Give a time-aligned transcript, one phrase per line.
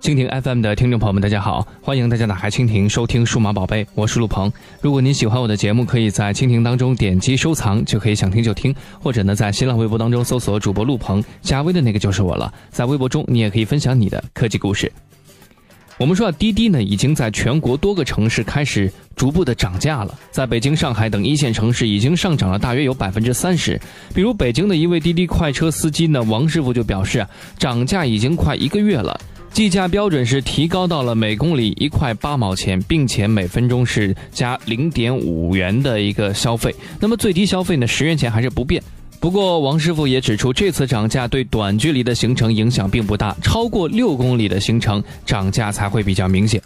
[0.00, 4.50] 蜻蜓 FM 的听众朋友们，大家好，欢迎大家打开蜻蜓收听《数码宝贝》，我是陆鹏。
[4.80, 12.50] 如果您喜欢我的节目，可以在蜻蜓当中点击收藏，就可以想听就听；或者呢，在新浪微博当中搜索主播陆鹏，加微的那个就是我了。
[12.70, 14.90] 在微博中，你也可以分享你的科技故事。
[15.98, 23.78] 我们说啊，滴滴呢已经在全国多个城市开始逐步的涨价了，在北京、上海等一线城市已经上涨了大约有百分之三十。
[24.14, 27.28] 比如北京的一位滴滴快车司机呢，王师傅就表示啊，
[27.58, 29.20] 涨价已经快一个月了。
[29.52, 36.74] 计价标准是提高到了每公里一块八毛钱，并且每分钟是加零点五元的一个消费。
[36.98, 38.82] 那么最低消费呢，十元钱还是不变。
[39.18, 46.62] 不过王师傅也指出，这次涨价对短距离的行程影响并不大，超过六公里的行程涨价才会比较明显。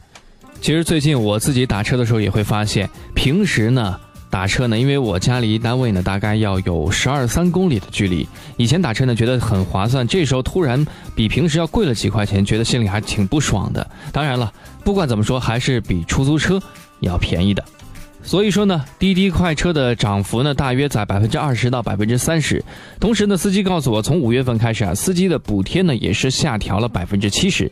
[0.60, 3.98] 其实最近我自己打车的时候也会发现，平时呢。
[4.34, 8.26] 打车呢，因为我家离单位呢大概要有十二三公里的距离。
[8.56, 10.84] 以前打车呢觉得很划算，这时候突然
[11.14, 13.88] 比平时要贵了几块钱，觉得心里还挺不爽的。
[14.10, 14.52] 当然了，
[14.82, 16.60] 不管怎么说，还是比出租车
[16.98, 17.64] 要便宜的。
[18.24, 22.60] 所以说呢，滴滴快车的涨幅呢大约在百分之二十到百分之三十。
[22.98, 27.70] 同时呢，司机告诉我，从五月份开始啊，司机的补贴呢也是下调了百分之七十。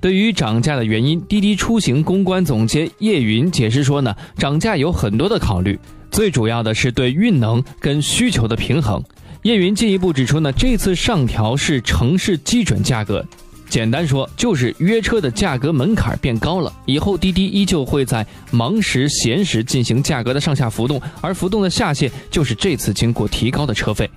[0.00, 5.78] 对于涨价的原因，滴滴出行公关总监叶云解释说呢，涨价有很多的考虑。
[6.10, 9.02] 最主要的是对运能跟需求的平衡。
[9.42, 13.24] 叶云进一步指出呢，这次上调是城市基准价格，
[13.68, 16.72] 简单说就是约车的价格门槛变高了。
[16.84, 24.08] 以后滴滴依旧会在忙时闲时进行价格的上下浮动，而浮动的下限就是这次经过提高的车费。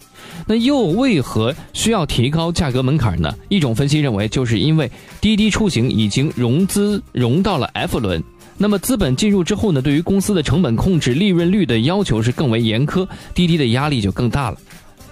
[0.49, 3.31] 那又为何需要提高价格门槛呢？
[3.49, 4.89] 一种分析认为，就是因为
[5.21, 8.23] 滴滴出行已经融资融到了 F 轮。
[8.57, 14.57] 那么资本进入之后呢，对于公司的成本控制、利润率的要求是更为严苛，滴滴的压力就更大了。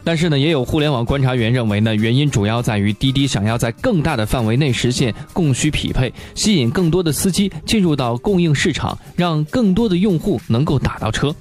[0.08, 11.36] 但是呢，也有互联网观察员认为呢，原因主要在于滴滴想要在更大的范围内实现供需匹配，吸引更多的司机进入到供应市场，让更多的用户能够打到车。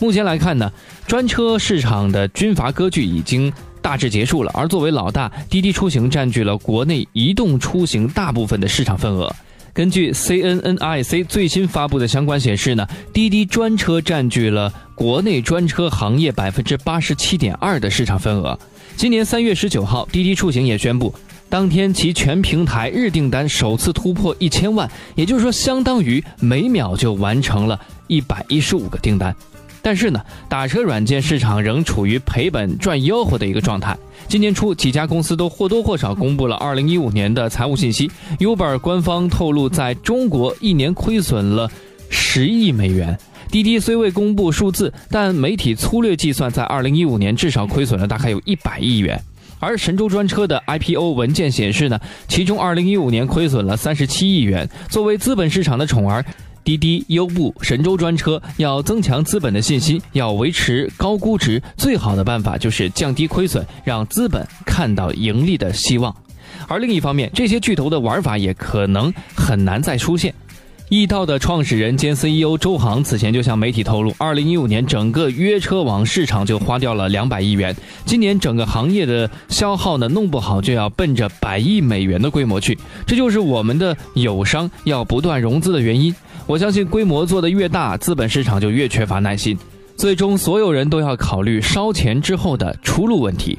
[0.00, 0.72] 目前来看呢，
[1.06, 9.32] 专车市场的军阀割据已经大致结束了，而作为老大，滴滴出行占据了国内移动出行大部分的市场份额。
[9.72, 18.58] 根据 CNNIC 最新发布的相关显示呢，滴滴专车占据了国内专车行业百分之八十七点二的市场份额。
[18.96, 21.14] 今年三月十九号，滴滴出行也宣布，
[21.48, 27.78] 当天其全平台日订单首次突破一千万，也就是说，相当于每秒就完成了
[28.08, 29.34] 一百一十五个订单。
[29.80, 33.96] 但是呢，打车软件市场仍处于赔本赚吆喝的一个状态。
[34.26, 38.10] 今年初，几家公司都或多或少公布了2015年的财务信息。
[38.40, 41.70] Uber 官方透露，在中国一年亏损了
[42.10, 43.18] 十亿美元。
[43.50, 49.18] 滴滴虽未公布数字，但媒体粗略计算，在2015年至少亏损了大概有一百亿元。
[49.60, 54.68] 而神州专车的 IPO 文件显示呢，其中2015年亏损了三十七亿元。
[54.90, 56.24] 作为资本市场的宠儿。
[56.68, 66.14] 滴滴、优步、神州专车要增强资本的信心，要维持高估值，最好的办法就是降低亏损，让资本看到盈利的希望。
[66.66, 70.34] 而另一方面，这些巨头的玩法也可能很难再出现。
[70.90, 77.76] 易到的创始人兼 CEO 周航此前就向媒体透露，二零一五年整个约车网市场就花掉了两百亿元，
[78.06, 82.78] 今年整个行业的消耗呢，弄不好就要奔着百亿美元的规模去。
[83.06, 86.14] 这就是我们的友商要不断融资的原因。
[86.46, 89.58] 我相信规模做得越大，资本市场就越缺乏耐心，
[89.94, 93.58] 最终所有人都要考虑烧钱之后的出路问题。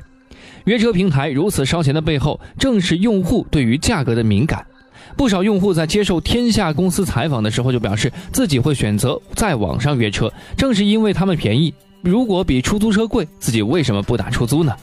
[0.66, 4.66] 约车平台如此烧钱的背后，正是用户对于价格的敏感。
[5.16, 11.74] 不少用户在接受天下公司采访的时候就表示，自己会选择在网上约车，正是因为他们便宜。
[12.02, 14.74] 如果比出租车贵，自己为什么不打出租呢？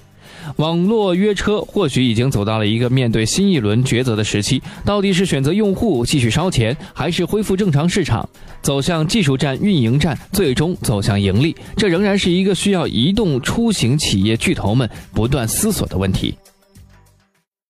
[0.57, 8.29] 网络约车或许已经走到了一个面对新一轮抉择的时期，到底是选择用户继续烧钱，还是恢复正常市场，
[8.63, 11.57] 走向技术战、运营战，最终走向盈利？
[11.77, 16.37] 这仍然是一个需要移动出行企业巨头们不断思索的问题。